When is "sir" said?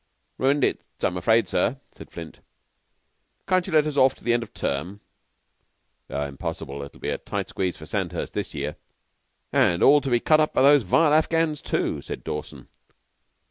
1.47-1.79